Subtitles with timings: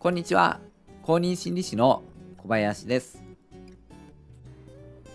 [0.00, 0.60] こんにちは。
[1.02, 2.04] 公認心理師の
[2.36, 3.20] 小林です。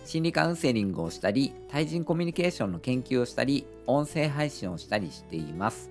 [0.03, 5.89] 心理カウンセリングをしたり対人コミュニケーションの研究をしたり音声配信をしたりしています。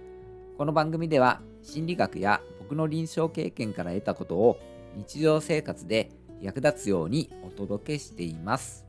[0.59, 4.61] この番組では心理学や僕の臨床経験から得たことを
[4.95, 6.11] 日常生活で
[6.43, 8.84] 役立つようにお届けしています。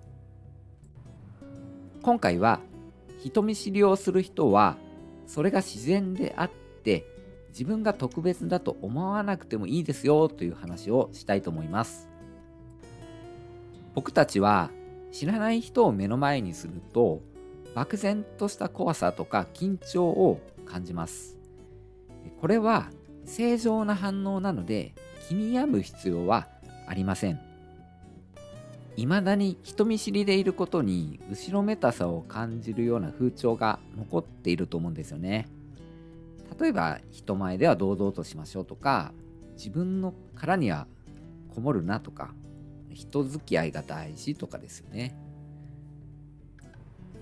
[2.01, 2.59] 今回は
[3.23, 4.75] 人見知りをする人は
[5.27, 6.51] それが自然であっ
[6.83, 7.05] て
[7.53, 12.09] 自分が特別だと思わなくてもいいですよという話をしたいと思います。
[13.93, 14.71] 僕たちは
[15.11, 17.21] 知らない人を目の前にすると
[17.75, 21.37] 漠然とした怖さとか緊張を感じます。
[22.41, 22.89] これは
[23.25, 24.95] 正常な反応なので
[25.29, 26.47] 気に病む必要は
[26.87, 27.39] ありません。
[28.95, 35.47] 未だに人見知りでいることに後ろめたさを感じるような風潮が残っていると思うんですよね。
[36.59, 39.13] 例えば人前では堂々としましょうとか
[39.55, 40.87] 自分の殻には
[41.53, 42.33] こもるなとか
[42.91, 45.15] 人付き合いが大事とかですよね。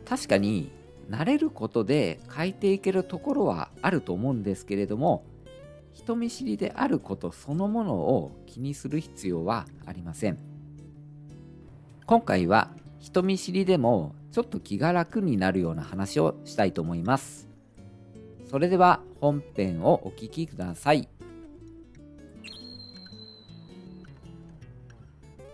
[0.06, 0.70] 確かに
[1.10, 5.24] 慣れることで変えていけるところはあると思うんですけれども
[5.94, 10.38] 人見知りであることそのものを気にする必要はありません。
[12.06, 17.51] 今回は人見知りでもちょっと気が楽になるような話をしたいと思います。
[18.52, 21.08] それでは本編をお聴きください。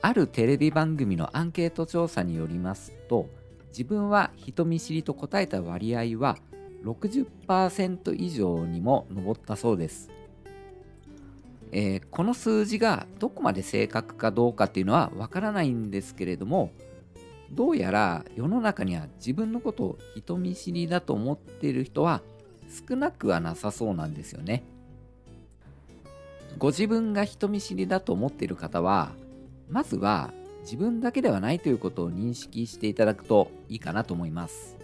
[0.02, 3.30] あるテレビ番組のアンケート調査によりますと
[3.70, 6.38] 自分は人見知りと答えた割合は
[6.84, 10.10] 60%以上にも上ったそうです。
[11.72, 16.72] えー、この数字がどこまで正確かどうかっていうのはわからないんですけれども
[17.52, 22.22] どうやら世の中には自分のことを人見知りだと思っている人は
[22.70, 24.64] 少なくはなさそうなんですよね。
[26.58, 29.12] ご自分が人見知りだと思っている方は
[29.70, 34.78] まずは自分だけではないということを認識していただくといいかなと思います。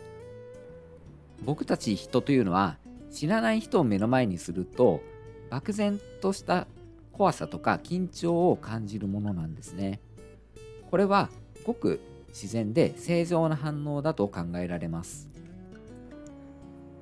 [1.43, 2.77] 僕たち人というのは
[3.11, 5.01] 知らない人を目の前にすると
[5.49, 6.67] 漠然とした
[7.11, 9.99] 怖さとか緊張を感じるものなんですね。
[10.89, 11.29] これは
[11.65, 15.29] ごく自然で正常な反応だと考えられます。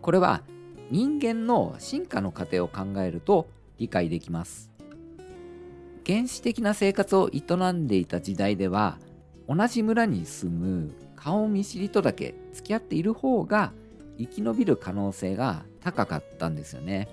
[0.02, 0.44] これは
[0.92, 4.70] 人間の進化の過程を考えると理解できます。
[6.06, 8.98] 原始的な生活を営んでいた時代では
[9.48, 13.72] 同じ村に住む顔見知りとだけ付き合っている方が
[14.18, 17.08] 生き延びる可能性が高かったんですよね。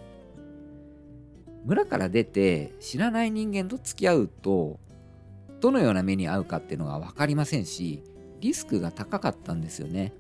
[1.65, 4.81] 村から出て知らない人間と付き合うと
[5.61, 8.03] どのような目に遭うかっていうのが分かりませんし
[8.41, 10.15] リスクが高かったんですよね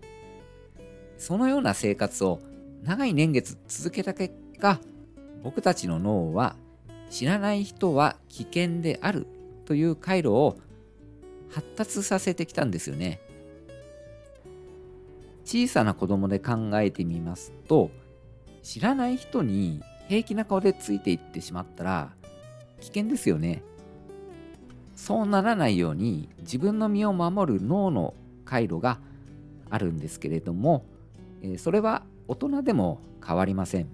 [1.16, 2.40] そのような生活を
[2.88, 4.80] 長い年月続けた結果
[5.42, 6.56] 僕たちの脳は
[7.10, 9.26] 知らない人は危険である
[9.66, 10.56] という回路を
[11.50, 13.20] 発達させてきたんですよね
[15.44, 17.90] 小さな子供で考えてみますと
[18.62, 22.08] 知らない人に平気な顔でついていってしまったら
[22.80, 23.62] 危険ですよね。
[24.96, 28.14] そうならないように自分の身を守る脳の
[28.46, 28.98] 回路が
[29.68, 30.86] あるんですけれども、
[31.58, 33.88] それは大人でも変わりません。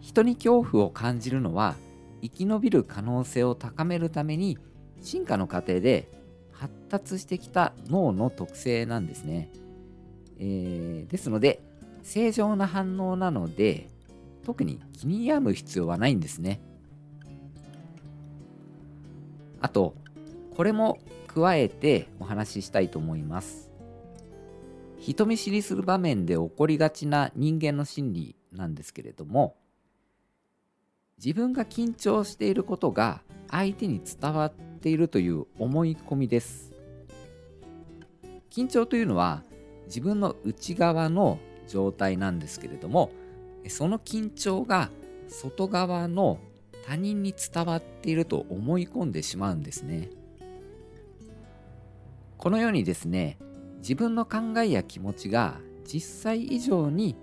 [0.00, 1.74] 人に恐怖を感じるのは
[2.22, 4.56] 生き延びる可能性を高めるために
[5.02, 6.08] 進化の過程で
[6.52, 9.50] 発達してきた脳の特性なんですね。
[10.38, 11.60] えー、ですので
[12.02, 13.88] 正常な反応なので
[14.44, 16.60] 特に気に病む必要はないんですね。
[19.60, 19.94] あと、
[20.56, 23.67] これも加えてお話ししたいと思います。
[25.08, 29.56] 人見知りする場面で起こりがちな人間の心理なんですけれども、
[31.16, 36.74] 自分が緊張していることが相手に伝わっているという思い込みです。
[38.50, 39.44] 緊張というのは
[39.86, 43.10] 自分の内側の状態なんですけれども、
[43.66, 44.90] その緊張が
[45.26, 46.38] 外側の
[46.84, 50.10] 他人に伝わっていると思い込んでしまうんですね。
[52.36, 53.38] このようにですね
[53.78, 57.16] 自分の考えや気持ちが実際以上に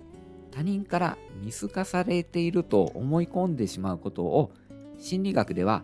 [0.51, 4.51] 他人から見透かされていると思い込んでしまうことを
[4.97, 5.83] 心理学では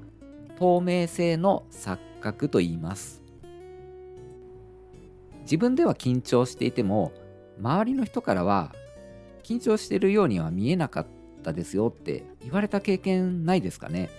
[0.57, 3.21] 透明性の錯覚と言います。
[5.41, 7.11] 自分では緊張していても
[7.59, 8.73] 周りの人からは
[9.43, 11.07] 緊張してるようには見えなかっ
[11.43, 14.09] たですよって言われた経験ないですかね、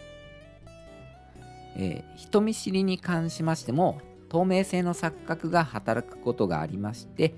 [1.77, 4.01] えー、人見知りに関しましても
[4.33, 7.35] 透明性の錯覚が働くことがありまして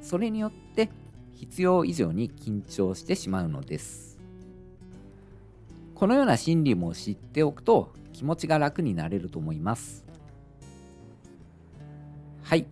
[0.00, 0.88] それによって
[1.34, 4.18] 必要以上に緊張してしまうのです。
[5.94, 10.04] このような心理も知っておくと気持ちが楽になれると思います。
[12.42, 12.66] はい。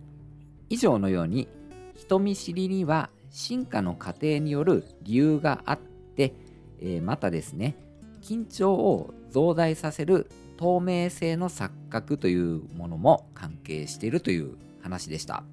[0.69, 1.47] 以上のように
[1.95, 5.79] 人見知りには進化の過程による理由があっ
[6.15, 6.33] て、
[6.81, 7.75] えー、またですね
[8.23, 15.43] 緊張を増大させる透明性の錯覚というものも関係しているという話でした。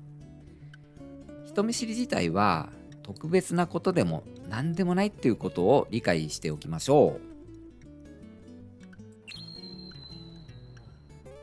[1.46, 2.70] 人見知り自体は
[3.02, 7.20] 特別なことでも何でもないっていうことを理解しておきましょう。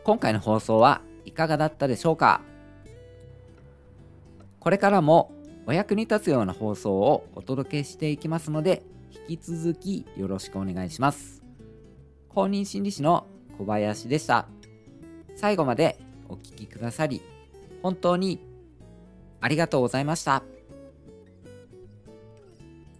[0.03, 2.41] 今回の放送はいかがだったでしょうか？
[4.59, 5.31] これからも
[5.67, 8.81] お役に立つような放送をお届けしていきますので
[9.29, 11.43] 引き続きよろしくお願いします。
[12.29, 13.27] 公認心理師の
[13.61, 14.47] 小林でした
[15.35, 17.21] 最後までお聴きくださり
[17.83, 18.39] 本当に
[19.39, 20.43] ありがとうございました。